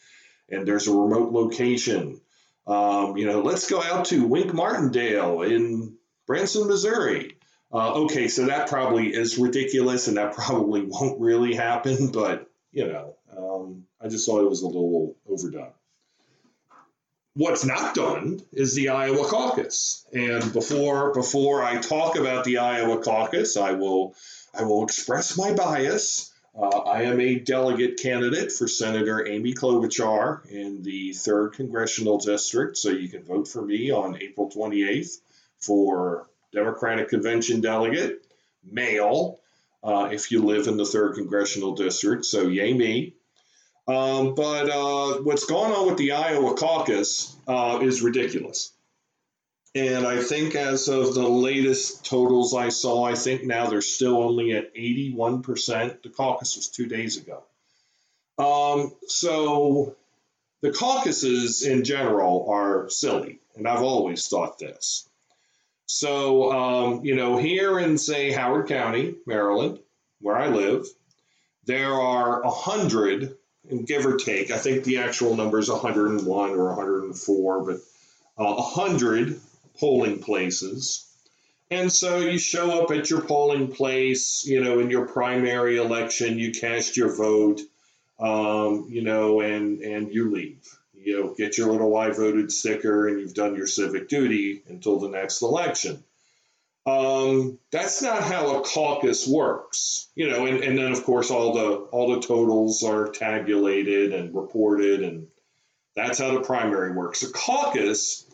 and 0.49 0.67
there's 0.67 0.89
a 0.89 0.93
remote 0.93 1.33
location. 1.33 2.21
Um, 2.67 3.17
you 3.17 3.27
know, 3.27 3.41
let's 3.41 3.71
go 3.71 3.83
out 3.83 4.07
to 4.07 4.27
Wink 4.27 4.53
Martindale 4.53 5.43
in 5.43 5.97
Branson, 6.27 6.67
Missouri. 6.69 7.38
Uh, 7.73 7.93
okay, 8.05 8.29
so 8.29 8.47
that 8.47 8.69
probably 8.69 9.13
is 9.13 9.39
ridiculous, 9.39 10.09
and 10.09 10.17
that 10.17 10.33
probably 10.35 10.83
won't 10.83 11.21
really 11.21 11.55
happen. 11.55 12.11
But 12.11 12.49
you 12.73 12.87
know, 12.87 13.17
um, 13.37 13.85
I 14.01 14.09
just 14.09 14.27
thought 14.27 14.43
it 14.43 14.49
was 14.49 14.63
a 14.63 14.67
little 14.67 15.17
overdone. 15.29 15.73
what's 17.35 17.65
not 17.65 17.95
done 17.95 18.41
is 18.53 18.75
the 18.75 18.89
Iowa 18.91 19.25
caucus. 19.25 20.07
And 20.13 20.53
before 20.53 21.13
before 21.13 21.63
I 21.63 21.79
talk 21.81 22.17
about 22.17 22.45
the 22.45 22.59
Iowa 22.59 23.03
caucus, 23.03 23.57
I 23.57 23.73
will 23.73 24.15
I 24.55 24.65
will 24.65 24.85
express 24.85 25.37
my 25.37 25.53
bias. 25.53 26.33
Uh, 26.59 26.79
I 26.79 27.03
am 27.03 27.21
a 27.21 27.39
delegate 27.39 28.01
candidate 28.01 28.51
for 28.51 28.67
Senator 28.67 29.25
Amy 29.29 29.55
Klobuchar 29.55 30.45
in 30.51 30.83
the 30.83 31.11
3rd 31.11 31.53
Congressional 31.53 32.19
District, 32.19 32.77
so 32.77 32.91
you 32.91 33.09
can 33.09 33.23
vote 33.23 33.47
for 33.47 33.63
me 33.65 33.93
on 33.93 34.21
April 34.21 34.51
28th 34.51 35.21
for 35.61 36.29
Democratic 36.53 37.09
Convention 37.09 37.61
delegate, 37.61 38.25
male, 38.65 39.41
uh, 39.83 40.09
if 40.13 40.31
you 40.31 40.43
live 40.43 40.67
in 40.67 40.77
the 40.77 40.85
3rd 40.85 41.15
Congressional 41.15 41.75
District, 41.75 42.25
so 42.25 42.49
yay 42.49 42.73
me. 42.73 43.15
Um, 43.87 44.35
but 44.35 44.69
uh, 44.69 45.21
what's 45.23 45.47
going 45.47 45.73
on 45.73 45.87
with 45.87 45.97
the 45.97 46.13
Iowa 46.13 46.55
caucus 46.55 47.35
uh, 47.47 47.81
is 47.83 48.03
ridiculous. 48.03 48.73
And 49.75 50.07
I 50.07 50.23
think 50.23 50.55
as 50.55 50.89
of 50.89 51.15
the 51.15 51.29
latest 51.29 52.05
totals 52.05 52.55
I 52.55 52.71
saw, 52.71 53.05
I 53.05 53.15
think 53.15 53.45
now 53.45 53.67
they're 53.67 53.81
still 53.81 54.23
only 54.23 54.53
at 54.53 54.75
81%. 54.75 56.03
The 56.03 56.09
caucus 56.09 56.57
was 56.57 56.69
two 56.69 56.87
days 56.87 57.17
ago. 57.17 57.43
Um, 58.39 58.93
so 59.07 59.97
the 60.63 60.73
caucuses 60.73 61.65
in 61.65 61.85
general 61.85 62.49
are 62.51 62.89
silly, 62.91 63.41
and 63.57 63.69
I've 63.69 63.83
always 63.83 64.27
thought 64.27 64.59
this. 64.59 65.09
So, 65.89 66.53
um, 66.53 67.05
you 67.05 67.17
know, 67.17 67.39
here 67.39 67.79
in, 67.79 67.97
say, 67.97 68.31
Howard 68.31 68.69
County, 68.69 69.15
Maryland, 69.27 69.79
where 70.21 70.37
I 70.37 70.49
live, 70.49 70.87
there 71.65 71.95
are 71.95 72.43
100 72.43 73.35
and 73.71 73.87
give 73.87 74.05
or 74.05 74.19
take, 74.19 74.51
I 74.51 74.59
think 74.59 74.85
the 74.85 74.99
actual 74.99 75.35
number 75.35 75.59
is 75.59 75.71
101 75.71 76.51
or 76.51 76.65
104, 76.67 77.65
but 77.65 77.77
uh, 78.37 78.55
100 78.55 79.41
polling 79.81 80.21
places. 80.21 81.07
And 81.71 81.91
so 81.91 82.19
you 82.19 82.39
show 82.39 82.83
up 82.83 82.91
at 82.91 83.09
your 83.09 83.23
polling 83.23 83.69
place, 83.73 84.45
you 84.47 84.63
know, 84.63 84.81
in 84.81 84.91
your 84.91 85.07
primary 85.07 85.79
election, 85.79 86.39
you 86.39 86.53
cast 86.53 86.99
your 86.99 87.17
vote, 87.17 87.63
um, 88.21 88.89
you 88.91 89.03
know, 89.03 89.41
and, 89.41 89.81
and 89.81 90.13
you 90.13 90.31
leave. 90.31 90.69
You 91.03 91.21
know, 91.21 91.35
get 91.35 91.59
your 91.59 91.71
little 91.71 91.97
I 91.97 92.11
voted 92.11 92.53
sticker 92.53 93.09
and 93.09 93.21
you've 93.21 93.35
done 93.35 93.57
your 93.57 93.67
civic 93.67 94.09
duty 94.09 94.63
until 94.69 94.99
the 94.99 95.09
next 95.09 95.43
election. 95.43 96.03
Um, 96.87 97.59
that's 97.71 98.01
not 98.01 98.23
how 98.23 98.59
a 98.59 98.63
caucus 98.63 99.29
works, 99.29 100.09
you 100.15 100.29
know. 100.31 100.47
And, 100.47 100.63
and 100.65 100.79
then 100.79 100.93
of 100.93 101.05
course 101.05 101.31
all 101.31 101.53
the 101.53 101.75
all 101.91 102.15
the 102.15 102.27
totals 102.27 102.83
are 102.83 103.11
tabulated 103.11 104.15
and 104.15 104.35
reported, 104.35 105.03
and 105.03 105.27
that's 105.95 106.19
how 106.19 106.33
the 106.33 106.41
primary 106.41 106.93
works. 106.93 107.23
A 107.23 107.31
caucus 107.31 108.25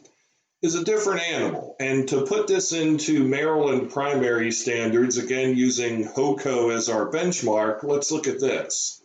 is 0.62 0.76
a 0.76 0.84
different 0.84 1.22
animal. 1.22 1.76
And 1.80 2.08
to 2.08 2.24
put 2.26 2.46
this 2.46 2.72
into 2.72 3.24
Maryland 3.24 3.90
primary 3.90 4.52
standards, 4.52 5.18
again 5.18 5.56
using 5.56 6.04
HOCO 6.04 6.70
as 6.70 6.88
our 6.88 7.10
benchmark, 7.10 7.82
let's 7.82 8.12
look 8.12 8.28
at 8.28 8.40
this. 8.40 9.02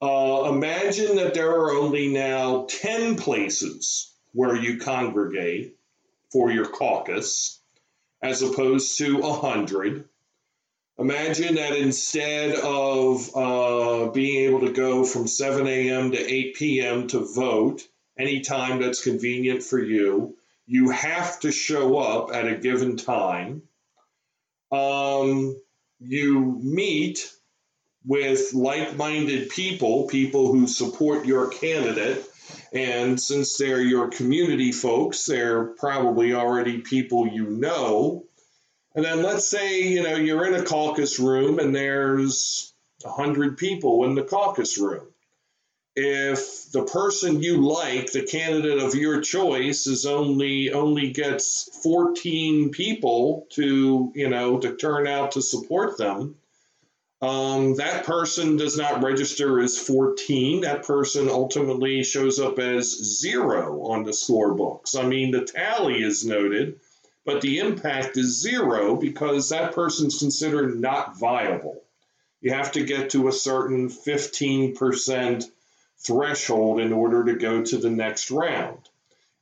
Uh, 0.00 0.50
imagine 0.52 1.16
that 1.16 1.34
there 1.34 1.50
are 1.50 1.72
only 1.72 2.08
now 2.08 2.66
10 2.68 3.16
places 3.16 4.14
where 4.32 4.54
you 4.54 4.78
congregate 4.78 5.76
for 6.30 6.50
your 6.50 6.66
caucus 6.66 7.60
as 8.22 8.42
opposed 8.42 8.98
to 8.98 9.18
100. 9.18 10.04
Imagine 10.98 11.54
that 11.56 11.76
instead 11.76 12.56
of 12.56 13.36
uh, 13.36 14.10
being 14.10 14.48
able 14.48 14.60
to 14.66 14.72
go 14.72 15.04
from 15.04 15.26
7 15.26 15.66
a.m. 15.66 16.10
to 16.10 16.18
8 16.18 16.56
p.m. 16.56 17.06
to 17.08 17.20
vote 17.20 17.82
anytime 18.18 18.80
that's 18.80 19.02
convenient 19.02 19.62
for 19.62 19.78
you, 19.78 20.36
you 20.66 20.90
have 20.90 21.40
to 21.40 21.52
show 21.52 21.98
up 21.98 22.34
at 22.34 22.48
a 22.48 22.56
given 22.56 22.96
time. 22.96 23.62
Um, 24.72 25.60
you 26.00 26.58
meet 26.62 27.32
with 28.04 28.52
like 28.54 28.96
minded 28.96 29.50
people, 29.50 30.06
people 30.06 30.52
who 30.52 30.66
support 30.66 31.26
your 31.26 31.48
candidate, 31.48 32.24
and 32.72 33.20
since 33.20 33.56
they're 33.56 33.80
your 33.80 34.08
community 34.08 34.72
folks, 34.72 35.26
they're 35.26 35.64
probably 35.64 36.34
already 36.34 36.78
people 36.78 37.26
you 37.26 37.46
know. 37.46 38.24
And 38.94 39.04
then 39.04 39.22
let's 39.22 39.48
say, 39.48 39.82
you 39.82 40.02
know, 40.02 40.16
you're 40.16 40.46
in 40.46 40.54
a 40.54 40.64
caucus 40.64 41.18
room 41.18 41.58
and 41.58 41.74
there's 41.74 42.72
100 43.02 43.56
people 43.56 44.04
in 44.04 44.14
the 44.14 44.24
caucus 44.24 44.78
room. 44.78 45.06
If 45.94 46.70
the 46.72 46.84
person 46.84 47.42
you 47.42 47.68
like, 47.68 48.12
the 48.12 48.22
candidate 48.22 48.78
of 48.78 48.94
your 48.94 49.20
choice, 49.20 49.86
is 49.86 50.06
only 50.06 50.72
only 50.72 51.10
gets 51.10 51.68
14 51.82 52.70
people 52.70 53.46
to, 53.50 54.12
you 54.14 54.28
know, 54.28 54.58
to 54.60 54.76
turn 54.76 55.08
out 55.08 55.32
to 55.32 55.42
support 55.42 55.98
them, 55.98 56.36
um, 57.20 57.74
that 57.76 58.04
person 58.04 58.56
does 58.56 58.76
not 58.76 59.02
register 59.02 59.58
as 59.60 59.76
14. 59.76 60.60
That 60.60 60.86
person 60.86 61.28
ultimately 61.28 62.04
shows 62.04 62.38
up 62.38 62.58
as 62.60 62.90
zero 62.90 63.82
on 63.86 64.04
the 64.04 64.12
scorebooks. 64.12 64.98
I 64.98 65.06
mean, 65.06 65.32
the 65.32 65.44
tally 65.44 66.02
is 66.02 66.24
noted, 66.24 66.78
but 67.24 67.40
the 67.40 67.58
impact 67.58 68.16
is 68.16 68.40
zero 68.40 68.94
because 68.94 69.48
that 69.48 69.74
person's 69.74 70.18
considered 70.18 70.78
not 70.78 71.18
viable. 71.18 71.82
You 72.40 72.52
have 72.52 72.72
to 72.72 72.84
get 72.84 73.10
to 73.10 73.26
a 73.26 73.32
certain 73.32 73.88
15% 73.88 75.44
threshold 75.98 76.80
in 76.80 76.92
order 76.92 77.24
to 77.24 77.34
go 77.34 77.64
to 77.64 77.78
the 77.78 77.90
next 77.90 78.30
round. 78.30 78.88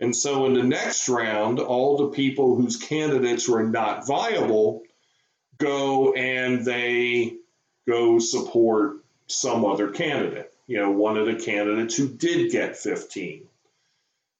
And 0.01 0.17
so 0.17 0.47
in 0.47 0.55
the 0.55 0.63
next 0.63 1.11
round, 1.11 1.59
all 1.59 1.99
the 1.99 2.09
people 2.09 2.55
whose 2.57 2.77
candidates 2.77 3.47
were 3.47 3.65
not 3.65 4.07
viable 4.07 4.83
go 5.59 6.15
and 6.15 6.65
they 6.65 7.37
go 7.87 8.19
support 8.19 8.99
some 9.27 9.65
other 9.65 9.91
candidate, 9.91 10.53
you 10.67 10.79
know, 10.79 10.91
one 10.91 11.17
of 11.17 11.27
the 11.27 11.35
candidates 11.35 11.97
who 11.97 12.09
did 12.09 12.51
get 12.51 12.77
15. 12.77 13.47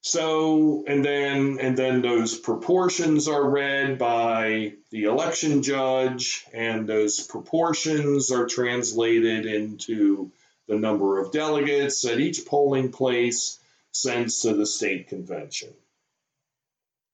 So, 0.03 0.85
and 0.87 1.05
then 1.05 1.59
and 1.61 1.77
then 1.77 2.01
those 2.01 2.39
proportions 2.39 3.27
are 3.27 3.51
read 3.51 3.99
by 3.99 4.75
the 4.91 5.05
election 5.05 5.65
judge, 5.65 6.45
and 6.55 6.89
those 6.89 7.27
proportions 7.27 8.31
are 8.31 8.47
translated 8.47 9.47
into 9.47 10.31
the 10.69 10.77
number 10.77 11.19
of 11.19 11.33
delegates 11.33 12.03
that 12.03 12.21
each 12.21 12.47
polling 12.47 12.93
place 12.93 13.59
sends 13.91 14.43
to 14.43 14.55
the 14.55 14.67
state 14.67 15.09
convention. 15.09 15.75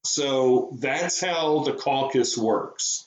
So 0.04 0.76
that's 0.78 1.20
how 1.20 1.60
the 1.60 1.72
caucus 1.72 2.36
works. 2.36 3.06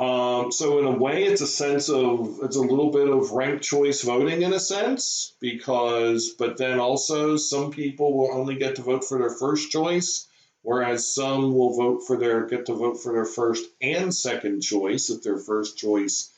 Um, 0.00 0.50
so 0.50 0.78
in 0.78 0.86
a 0.86 0.96
way, 0.96 1.24
it's 1.24 1.42
a 1.42 1.46
sense 1.46 1.90
of 1.90 2.40
it's 2.42 2.56
a 2.56 2.60
little 2.60 2.90
bit 2.90 3.06
of 3.06 3.32
ranked 3.32 3.62
choice 3.62 4.00
voting 4.00 4.40
in 4.40 4.54
a 4.54 4.58
sense 4.58 5.34
because, 5.40 6.30
but 6.30 6.56
then 6.56 6.80
also 6.80 7.36
some 7.36 7.70
people 7.70 8.16
will 8.16 8.32
only 8.32 8.54
get 8.54 8.76
to 8.76 8.82
vote 8.82 9.04
for 9.04 9.18
their 9.18 9.28
first 9.28 9.70
choice, 9.70 10.26
whereas 10.62 11.14
some 11.14 11.54
will 11.54 11.76
vote 11.76 12.06
for 12.06 12.16
their 12.16 12.46
get 12.46 12.64
to 12.66 12.72
vote 12.72 13.02
for 13.02 13.12
their 13.12 13.26
first 13.26 13.68
and 13.82 14.14
second 14.14 14.62
choice 14.62 15.10
if 15.10 15.22
their 15.22 15.36
first 15.36 15.76
choice 15.76 16.32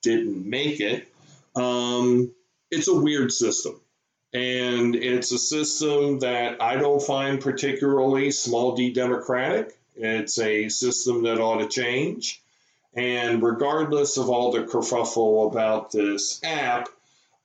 didn't 0.00 0.48
make 0.48 0.78
it. 0.78 1.08
Um, 1.56 2.30
it's 2.70 2.86
a 2.86 2.94
weird 2.94 3.32
system. 3.32 3.80
And 4.32 4.94
it's 4.94 5.32
a 5.32 5.38
system 5.38 6.20
that 6.20 6.62
I 6.62 6.76
don't 6.76 7.02
find 7.02 7.40
particularly 7.40 8.30
small 8.30 8.76
d 8.76 8.92
democratic. 8.92 9.76
It's 9.96 10.38
a 10.38 10.68
system 10.68 11.24
that 11.24 11.40
ought 11.40 11.58
to 11.58 11.68
change. 11.68 12.40
And 12.98 13.40
regardless 13.40 14.16
of 14.16 14.28
all 14.28 14.50
the 14.50 14.64
kerfuffle 14.64 15.48
about 15.48 15.92
this 15.92 16.40
app, 16.42 16.88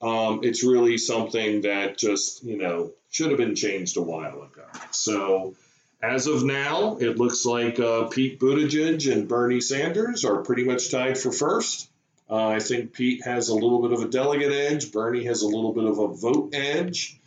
um, 0.01 0.39
it's 0.41 0.63
really 0.63 0.97
something 0.97 1.61
that 1.61 1.95
just, 1.95 2.43
you 2.43 2.57
know, 2.57 2.91
should 3.11 3.29
have 3.29 3.37
been 3.37 3.53
changed 3.53 3.97
a 3.97 4.01
while 4.01 4.41
ago. 4.41 4.65
So 4.89 5.53
as 6.01 6.25
of 6.25 6.43
now, 6.43 6.97
it 6.97 7.19
looks 7.19 7.45
like 7.45 7.79
uh, 7.79 8.05
Pete 8.05 8.39
Buttigieg 8.39 9.11
and 9.11 9.27
Bernie 9.27 9.61
Sanders 9.61 10.25
are 10.25 10.41
pretty 10.41 10.63
much 10.63 10.89
tied 10.89 11.19
for 11.19 11.31
first. 11.31 11.87
Uh, 12.27 12.47
I 12.47 12.59
think 12.59 12.93
Pete 12.93 13.23
has 13.23 13.49
a 13.49 13.53
little 13.53 13.83
bit 13.83 13.91
of 13.91 14.01
a 14.01 14.09
delegate 14.09 14.51
edge. 14.51 14.91
Bernie 14.91 15.25
has 15.25 15.43
a 15.43 15.47
little 15.47 15.71
bit 15.71 15.83
of 15.83 15.99
a 15.99 16.07
vote 16.07 16.55
edge. 16.55 17.19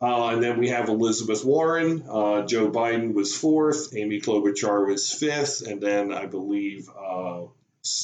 Uh, 0.00 0.28
and 0.28 0.42
then 0.42 0.58
we 0.58 0.70
have 0.70 0.88
Elizabeth 0.88 1.44
Warren. 1.44 2.04
Uh, 2.08 2.46
Joe 2.46 2.70
Biden 2.70 3.12
was 3.12 3.36
fourth. 3.36 3.94
Amy 3.94 4.20
Klobuchar 4.20 4.86
was 4.86 5.12
fifth. 5.12 5.66
And 5.66 5.82
then 5.82 6.14
I 6.14 6.24
believe 6.24 6.88
uh, 6.88 7.42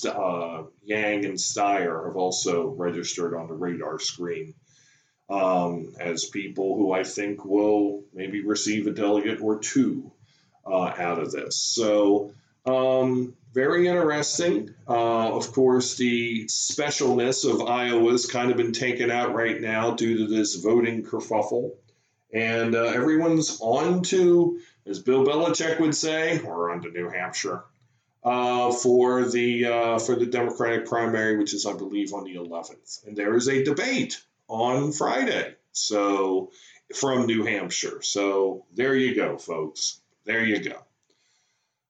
uh, 0.06 0.62
Yang 0.84 1.24
and 1.26 1.34
Steyer 1.34 2.06
have 2.06 2.16
also 2.16 2.68
registered 2.68 3.34
on 3.34 3.48
the 3.48 3.54
radar 3.54 3.98
screen 3.98 4.54
um, 5.28 5.94
as 5.98 6.26
people 6.26 6.76
who 6.76 6.92
I 6.92 7.04
think 7.04 7.44
will 7.44 8.04
maybe 8.12 8.42
receive 8.42 8.86
a 8.86 8.92
delegate 8.92 9.40
or 9.40 9.58
two 9.58 10.12
uh, 10.66 10.92
out 10.98 11.18
of 11.18 11.32
this. 11.32 11.56
So, 11.56 12.32
um, 12.66 13.34
very 13.52 13.86
interesting. 13.86 14.74
Uh, 14.88 15.36
of 15.36 15.52
course, 15.52 15.96
the 15.96 16.46
specialness 16.46 17.48
of 17.48 17.62
Iowa 17.68 18.10
has 18.10 18.26
kind 18.26 18.50
of 18.50 18.56
been 18.56 18.72
taken 18.72 19.10
out 19.10 19.34
right 19.34 19.60
now 19.60 19.92
due 19.92 20.18
to 20.18 20.26
this 20.26 20.56
voting 20.56 21.04
kerfuffle. 21.04 21.72
and 22.32 22.74
uh, 22.74 22.86
everyone's 22.86 23.58
on 23.60 24.02
to, 24.02 24.58
as 24.86 24.98
Bill 24.98 25.24
Belichick 25.24 25.78
would 25.78 25.94
say, 25.94 26.40
or 26.40 26.72
on 26.72 26.82
to 26.82 26.90
New 26.90 27.08
Hampshire 27.08 27.62
uh, 28.24 28.72
for 28.72 29.24
the 29.24 29.66
uh, 29.66 29.98
for 29.98 30.16
the 30.16 30.26
Democratic 30.26 30.86
primary, 30.86 31.36
which 31.36 31.52
is, 31.52 31.66
I 31.66 31.74
believe, 31.74 32.12
on 32.14 32.24
the 32.24 32.36
11th. 32.36 33.06
And 33.06 33.16
there 33.16 33.36
is 33.36 33.48
a 33.48 33.64
debate 33.64 34.22
on 34.48 34.92
Friday, 34.92 35.54
so 35.72 36.50
from 36.94 37.26
New 37.26 37.44
Hampshire. 37.44 38.02
So 38.02 38.64
there 38.74 38.94
you 38.94 39.14
go, 39.14 39.36
folks. 39.38 40.00
There 40.24 40.44
you 40.44 40.60
go. 40.60 40.78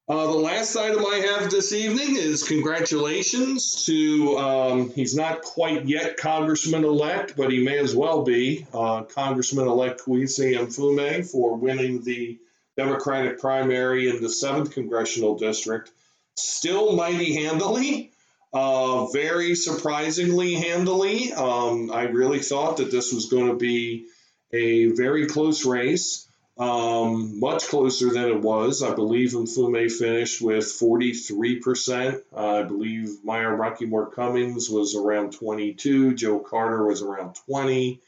Uh, 0.07 0.27
the 0.27 0.39
last 0.39 0.77
item 0.77 1.03
I 1.07 1.39
have 1.39 1.51
this 1.51 1.73
evening 1.73 2.17
is 2.17 2.47
congratulations 2.47 3.87
to, 3.87 4.37
um, 4.37 4.91
he's 4.91 5.17
not 5.17 5.41
quite 5.41 5.87
yet 5.87 6.19
Congressman 6.19 6.85
elect, 6.85 7.39
but 7.39 7.51
he 7.51 7.65
may 7.65 7.79
as 7.79 7.97
well 7.97 8.23
be, 8.23 8.67
uh, 8.75 9.05
Congressman 9.05 9.67
elect 9.67 10.03
Kweisi 10.03 10.59
Mfume 10.59 11.25
for 11.25 11.57
winning 11.57 12.03
the 12.03 12.39
Democratic 12.77 13.41
primary 13.41 14.11
in 14.11 14.21
the 14.21 14.29
7th 14.29 14.73
Congressional 14.73 15.39
District 15.39 15.91
still 16.37 16.97
mighty 16.97 17.35
handily. 17.45 18.11
Uh, 18.53 19.07
very 19.07 19.57
surprisingly 19.57 20.55
handily. 20.55 21.33
Um, 21.33 21.91
I 21.91 22.05
really 22.05 22.39
thought 22.39 22.77
that 22.77 22.91
this 22.93 23.13
was 23.13 23.27
going 23.27 23.49
to 23.49 23.57
be 23.57 24.07
a 24.53 24.87
very 24.93 25.27
close 25.27 25.67
race, 25.67 26.29
um, 26.57 27.41
much 27.41 27.67
closer 27.67 28.11
than 28.11 28.29
it 28.29 28.41
was. 28.41 28.81
I 28.81 28.95
believe 28.95 29.33
Mfume 29.33 29.91
finished 29.91 30.41
with 30.41 30.65
43%. 30.67 32.23
Uh, 32.33 32.61
I 32.61 32.63
believe 32.63 33.25
Maya 33.25 33.49
Rockeymoore 33.49 34.13
Cummings 34.13 34.71
was 34.71 34.95
around 34.95 35.33
22. 35.33 36.15
Jill 36.15 36.39
Carter 36.39 36.87
was 36.87 37.03
around 37.03 37.35
20. 37.47 38.01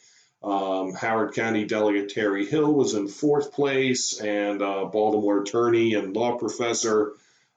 Um, 0.45 0.93
Howard 0.93 1.35
County 1.35 1.65
Delegate 1.65 2.15
Terri 2.15 2.47
Hill 2.49 2.73
was 2.73 2.95
in 2.95 3.09
fourth 3.09 3.53
place, 3.53 4.21
and 4.21 4.63
uh, 4.63 4.85
Baltimore 4.85 5.43
attorney 5.43 5.95
and 5.95 6.15
law 6.15 6.37
professor 6.37 7.15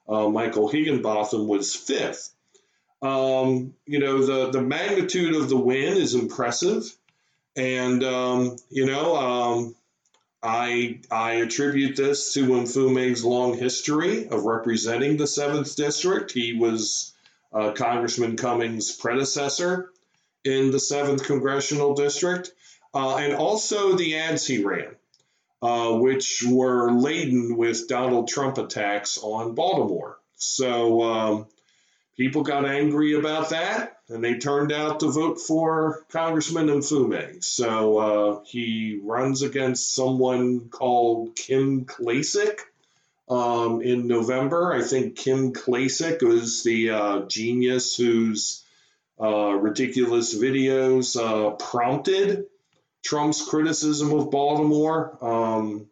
uh, 0.08 0.28
Michael 0.28 0.68
Higginbotham 0.68 1.46
was 1.46 1.74
fifth. 1.74 2.32
Um, 3.02 3.74
you 3.86 3.98
know, 3.98 4.24
the, 4.24 4.50
the 4.50 4.62
magnitude 4.62 5.34
of 5.34 5.48
the 5.48 5.56
win 5.56 5.96
is 5.96 6.14
impressive. 6.14 6.84
And, 7.56 8.04
um, 8.04 8.56
you 8.68 8.86
know, 8.86 9.16
um, 9.16 9.74
I, 10.42 11.00
I 11.10 11.34
attribute 11.34 11.96
this 11.96 12.34
to 12.34 12.46
Mfume's 12.46 13.24
long 13.24 13.56
history 13.56 14.28
of 14.28 14.44
representing 14.44 15.16
the 15.16 15.24
7th 15.24 15.76
District. 15.76 16.30
He 16.30 16.54
was 16.54 17.12
uh, 17.52 17.72
Congressman 17.72 18.36
Cummings' 18.36 18.92
predecessor 18.92 19.90
in 20.44 20.70
the 20.70 20.78
7th 20.78 21.24
Congressional 21.24 21.94
District, 21.94 22.50
uh, 22.94 23.16
and 23.16 23.34
also 23.34 23.96
the 23.96 24.16
ads 24.16 24.46
he 24.46 24.64
ran 24.64 24.96
uh, 25.62 25.92
which 25.92 26.42
were 26.48 26.90
laden 26.90 27.56
with 27.56 27.88
Donald 27.88 28.28
Trump 28.28 28.58
attacks 28.58 29.18
on 29.18 29.54
Baltimore. 29.54 30.18
So 30.36 31.02
um, 31.02 31.46
people 32.16 32.42
got 32.42 32.64
angry 32.64 33.14
about 33.14 33.50
that, 33.50 33.98
and 34.08 34.24
they 34.24 34.38
turned 34.38 34.72
out 34.72 35.00
to 35.00 35.10
vote 35.10 35.40
for 35.40 36.04
Congressman 36.10 36.68
Mfume. 36.68 37.44
So 37.44 37.98
uh, 37.98 38.40
he 38.46 39.00
runs 39.02 39.42
against 39.42 39.94
someone 39.94 40.68
called 40.70 41.36
Kim 41.36 41.84
Klacik. 41.84 42.60
Um, 43.28 43.80
in 43.82 44.08
November, 44.08 44.72
I 44.72 44.82
think 44.82 45.16
Kim 45.16 45.52
Klacik 45.52 46.20
was 46.20 46.64
the 46.64 46.90
uh, 46.90 47.20
genius 47.26 47.96
whose 47.96 48.64
uh, 49.20 49.52
ridiculous 49.52 50.34
videos 50.34 51.16
uh, 51.16 51.50
prompted 51.50 52.46
Trump's 53.02 53.48
criticism 53.48 54.12
of 54.12 54.30
Baltimore. 54.30 55.18
Um, 55.20 55.86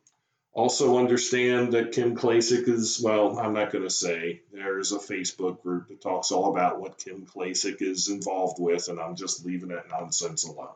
also 0.53 0.99
understand 0.99 1.75
that 1.75 1.93
Kim 1.93 2.17
Klacik 2.17 2.69
is, 2.69 3.01
well, 3.01 3.39
I'm 3.39 3.55
not 3.55 3.71
going 3.71 3.85
to 3.85 3.91
say. 3.91 4.43
There's 4.53 4.93
a 4.93 4.99
Facebook 4.99 5.63
group 5.63 5.89
that 5.89 6.01
talks 6.01 6.33
all 6.33 6.51
about 6.51 6.81
what 6.81 6.99
Kim 6.99 7.27
Klacik 7.27 7.81
is 7.81 8.09
involved 8.09 8.61
with, 8.61 8.89
and 8.89 8.99
I'm 8.99 9.15
just 9.15 9.47
leaving 9.47 9.69
that 9.69 9.89
nonsense 9.89 10.45
alone. 10.45 10.75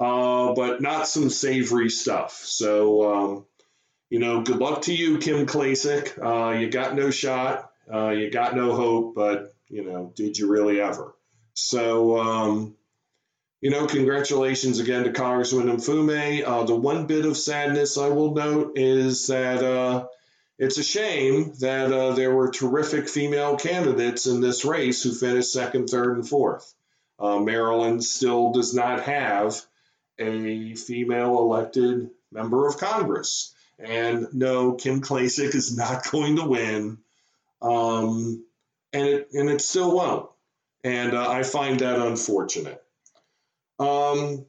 Uh, 0.00 0.54
but 0.54 0.80
not 0.80 1.06
some 1.06 1.30
savory 1.30 1.90
stuff. 1.90 2.32
So, 2.32 3.12
um, 3.12 3.46
you 4.10 4.18
know, 4.18 4.42
good 4.42 4.58
luck 4.58 4.82
to 4.82 4.94
you, 4.94 5.18
Kim 5.18 5.46
Klacik. 5.46 6.18
Uh, 6.18 6.58
you 6.58 6.68
got 6.68 6.94
no 6.96 7.10
shot. 7.10 7.70
Uh, 7.92 8.10
you 8.10 8.30
got 8.30 8.56
no 8.56 8.74
hope, 8.74 9.14
but, 9.14 9.54
you 9.68 9.84
know, 9.84 10.12
did 10.14 10.38
you 10.38 10.50
really 10.50 10.80
ever? 10.80 11.14
So, 11.54 12.18
um, 12.18 12.74
you 13.60 13.70
know, 13.70 13.86
congratulations 13.86 14.78
again 14.78 15.04
to 15.04 15.12
Congressman 15.12 15.66
Mfume. 15.66 16.46
Uh, 16.46 16.64
the 16.64 16.76
one 16.76 17.06
bit 17.06 17.26
of 17.26 17.36
sadness 17.36 17.98
I 17.98 18.08
will 18.08 18.34
note 18.34 18.72
is 18.76 19.26
that 19.26 19.64
uh, 19.64 20.06
it's 20.58 20.78
a 20.78 20.84
shame 20.84 21.54
that 21.60 21.92
uh, 21.92 22.12
there 22.12 22.34
were 22.34 22.50
terrific 22.50 23.08
female 23.08 23.56
candidates 23.56 24.26
in 24.26 24.40
this 24.40 24.64
race 24.64 25.02
who 25.02 25.12
finished 25.12 25.52
second, 25.52 25.88
third, 25.88 26.16
and 26.16 26.28
fourth. 26.28 26.72
Uh, 27.18 27.40
Maryland 27.40 28.04
still 28.04 28.52
does 28.52 28.74
not 28.74 29.02
have 29.02 29.60
a 30.20 30.74
female 30.76 31.38
elected 31.38 32.10
member 32.30 32.66
of 32.68 32.78
Congress. 32.78 33.54
And 33.78 34.28
no, 34.32 34.72
Kim 34.72 35.00
Klacik 35.00 35.54
is 35.54 35.76
not 35.76 36.08
going 36.12 36.36
to 36.36 36.44
win. 36.44 36.98
Um, 37.60 38.44
and, 38.92 39.06
it, 39.06 39.28
and 39.32 39.50
it 39.50 39.60
still 39.60 39.96
won't. 39.96 40.30
And 40.84 41.14
uh, 41.14 41.28
I 41.28 41.42
find 41.42 41.80
that 41.80 41.98
unfortunate. 41.98 42.84
Um, 43.78 44.46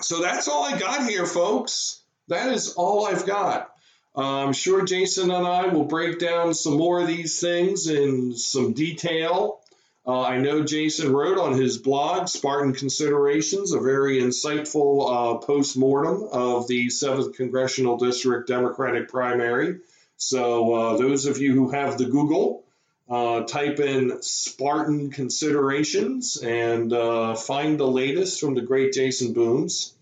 so 0.00 0.20
that's 0.20 0.48
all 0.48 0.64
I 0.64 0.78
got 0.78 1.08
here, 1.08 1.26
folks. 1.26 2.02
That 2.28 2.52
is 2.52 2.74
all 2.74 3.06
I've 3.06 3.26
got. 3.26 3.70
I'm 4.16 4.52
sure 4.52 4.84
Jason 4.84 5.30
and 5.30 5.46
I 5.46 5.66
will 5.66 5.84
break 5.84 6.18
down 6.18 6.54
some 6.54 6.76
more 6.76 7.00
of 7.00 7.08
these 7.08 7.40
things 7.40 7.88
in 7.88 8.36
some 8.36 8.72
detail. 8.72 9.60
Uh, 10.06 10.20
I 10.20 10.38
know 10.38 10.62
Jason 10.62 11.12
wrote 11.12 11.38
on 11.38 11.54
his 11.54 11.78
blog, 11.78 12.28
Spartan 12.28 12.74
Considerations, 12.74 13.72
a 13.72 13.80
very 13.80 14.20
insightful 14.20 15.10
uh, 15.10 15.38
post 15.38 15.76
mortem 15.76 16.28
of 16.30 16.68
the 16.68 16.88
7th 16.88 17.34
Congressional 17.34 17.96
District 17.96 18.46
Democratic 18.46 19.08
primary. 19.08 19.78
So, 20.16 20.74
uh, 20.74 20.96
those 20.98 21.26
of 21.26 21.38
you 21.38 21.52
who 21.52 21.70
have 21.70 21.96
the 21.96 22.04
Google, 22.04 22.63
uh, 23.08 23.42
type 23.42 23.80
in 23.80 24.22
Spartan 24.22 25.10
considerations 25.10 26.36
and 26.38 26.92
uh, 26.92 27.34
find 27.34 27.78
the 27.78 27.86
latest 27.86 28.40
from 28.40 28.54
the 28.54 28.62
great 28.62 28.92
Jason 28.92 29.32
Booms. 29.32 29.94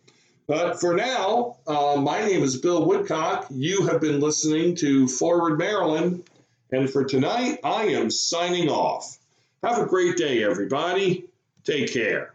But 0.46 0.80
for 0.80 0.94
now, 0.94 1.56
uh, 1.66 1.96
my 2.00 2.24
name 2.24 2.42
is 2.42 2.56
Bill 2.56 2.84
Woodcock. 2.84 3.46
You 3.50 3.86
have 3.86 4.00
been 4.00 4.20
listening 4.20 4.76
to 4.76 5.08
Forward 5.08 5.58
Maryland. 5.58 6.24
And 6.70 6.90
for 6.90 7.04
tonight, 7.04 7.58
I 7.62 7.84
am 7.88 8.10
signing 8.10 8.68
off. 8.68 9.18
Have 9.62 9.78
a 9.78 9.86
great 9.86 10.16
day, 10.16 10.42
everybody. 10.42 11.26
Take 11.64 11.92
care. 11.92 12.31